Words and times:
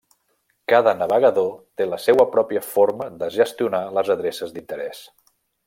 Cada 0.71 0.93
navegador 1.01 1.51
té 1.81 1.87
la 1.91 1.99
seua 2.05 2.25
pròpia 2.37 2.63
forma 2.71 3.09
de 3.21 3.29
gestionar 3.37 3.83
les 3.99 4.11
d'adreces 4.13 4.57
d'interès. 4.57 5.07